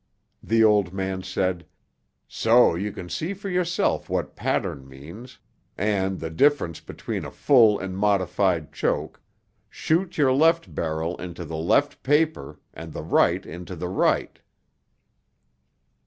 The 0.41 0.63
old 0.63 0.91
man 0.95 1.21
said, 1.21 1.63
"So 2.27 2.73
you 2.73 2.91
can 2.91 3.07
see 3.07 3.35
for 3.35 3.49
yourself 3.49 4.09
what 4.09 4.35
pattern 4.35 4.87
means, 4.89 5.37
and 5.77 6.19
the 6.19 6.31
difference 6.31 6.79
between 6.79 7.23
a 7.23 7.29
full 7.29 7.77
and 7.79 7.95
modified 7.95 8.73
choke, 8.73 9.21
shoot 9.69 10.17
your 10.17 10.33
left 10.33 10.73
barrel 10.73 11.17
into 11.17 11.45
the 11.45 11.55
left 11.55 12.01
paper 12.01 12.59
and 12.73 12.93
the 12.93 13.03
right 13.03 13.45
into 13.45 13.75
the 13.75 13.89
right." 13.89 14.39